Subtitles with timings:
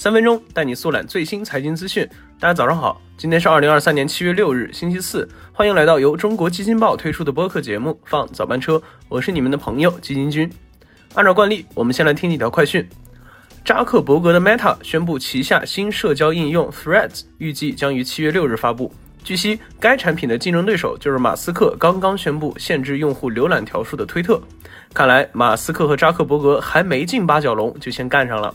[0.00, 2.08] 三分钟带你速览最新财经资讯。
[2.38, 5.28] 大家早上好，今天是二零二三年七月六日，星期四。
[5.52, 8.76] 欢迎来到由中国基金报推出的播客节目《放早班车》，
[9.10, 10.50] 我是你们的朋友基金君。
[11.12, 12.88] 按照惯例，我们先来听几条快讯。
[13.62, 18.90] 扎克伯格的 Meta 宣布旗下新社交应用 Threads 预计将于七月六日发布。
[19.22, 24.40] 据悉，该产品的竞争对手就是马斯克刚刚宣布限制用户浏览条数的推特。
[24.94, 28.54] 看来，马斯克和扎克伯格还没进八角笼，就先干上了。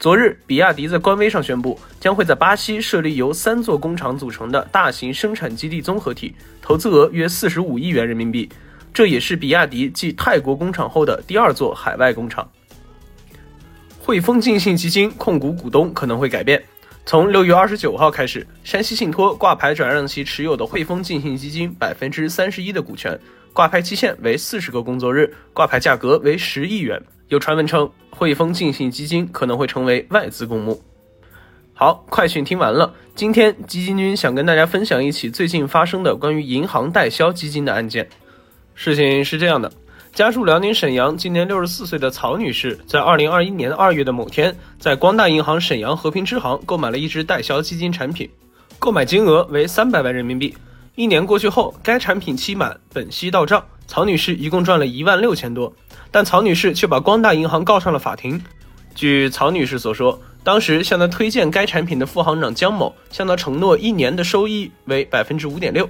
[0.00, 8.48] 昨日，比亚迪在官微上宣布，将会在巴西设立由三座工厂组成的大型生产基地综合体，投资额约四十五亿元人民币。
[8.94, 12.50] 这也是比亚迪继泰国工厂后的第二座海外工厂。
[13.98, 16.64] 汇丰竞信基金控股股东可能会改变，
[17.04, 23.20] 从六月二十九号开始，山西信托挂牌转让其持有的汇丰竞信基金百分之三十一的股权，
[23.52, 26.98] 挂牌期限为四十个工作日，挂牌价格为十亿元。
[27.30, 30.82] 有传闻称，汇丰竞信基金可能会成为外资公募。
[31.72, 32.92] 好，快讯听完了。
[33.14, 38.08] 今天基金君想跟大家分享一起最近发生的关于银行代销基金的案件。
[38.74, 39.70] 事情是这样的，
[40.12, 48.28] 家住辽宁沈阳、今年六十四岁的曹女士，在二零二一年二月的某天，在光大银行沈阳和平支行购买了一只代销基金产品，
[48.80, 50.52] 购买金额为三百万人民币。
[50.96, 55.72] 一年过去后，该产品期满，本息到账，曹女士一共赚了一万六千多。
[56.10, 58.42] 但曹女士却把光大银行告上了法庭。
[58.94, 65.88] 据曹女士所说，当时向她推荐该产品的副行长江某向她承诺一年的收益为百分之五点六。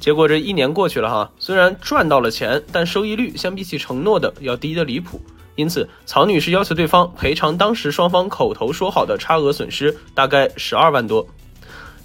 [0.00, 5.20] 结果这一年过去了哈，虽然赚到了钱，但收益率相比起承诺的要低得离谱。
[5.56, 11.26] 因此，曹女士要求对方赔偿当时双方口头说好的差额损失，大概十二万多。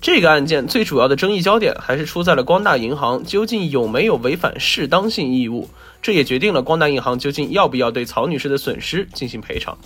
[0.04, 5.70] 这个案件最主要的争议焦点还是出在了光大银行究竟有没有违反适当性义务，
[6.02, 9.78] 这也决定了光大银行究竟要不要对曹女士的损失进行赔偿。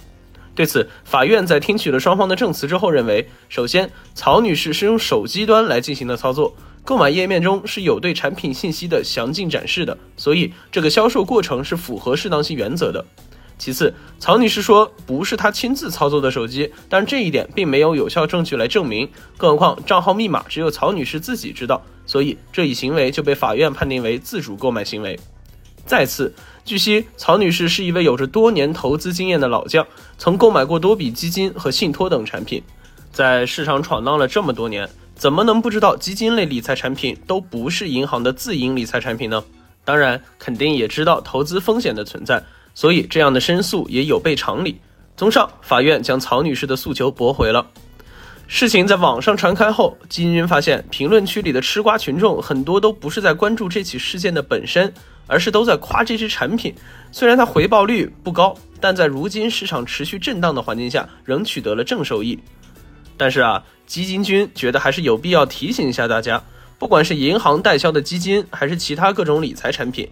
[0.56, 13.06] 对此，法院在听取了双方的证词之后认为，首先，曹女士是用手机端来进行的操作，购买页面中是有对产品信息的详尽展示的，所以这个销售过程是符合适当性原则的。
[13.58, 19.10] 其次，曹女士说不是她亲自操作的手机，但这一点并没有有效证据来证明。
[19.36, 25.20] 更何况账号密码只有曹女士自己知道，所以这一行为就被法院判定为自主购买行为。
[25.88, 32.62] 再次，据悉，曹女士是一位有着多年投资经验的老将，曾购买过多笔基金和信托等产品，
[33.12, 39.44] 在市场闯荡了这么多年，怎么能不知道基金类理财产品都不是银行的自营理财产品呢？
[39.84, 42.44] 当然，肯定也知道投资风险的存在。
[42.78, 44.80] 所以，这样的申诉也有悖常理。
[45.16, 47.66] 综上，法院将曹女士的诉求驳回了。
[48.46, 54.94] 事情在网上传开后，基金君发现评论区里的吃瓜群众很多都不是在关注这起事件的本身，
[55.26, 56.72] 而是都在夸这支产品。
[57.12, 62.38] 虽然它回报率不高，但在如今市场持续震荡的环境下，仍取得了正收益。
[63.18, 66.44] 但是啊，基金君觉得还是有必要提醒一下大家，
[66.80, 70.10] 不管是银行代销的基金，还是其他各种理财产品。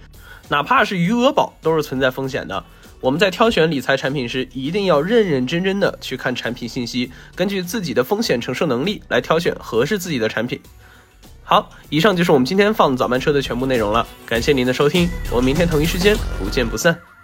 [0.49, 2.63] 哪怕是余额宝都是存在风险的。
[3.01, 10.59] 我们在挑选理财产品时，一定要认认真真的去看产品信息，根据自己的风险承受能力来挑选合适自己的产品。
[11.43, 14.07] 好，以上就是我们今天放早班车的全部内容了。
[14.25, 17.14] 感谢您的收听，我们明天同一时间不见不散。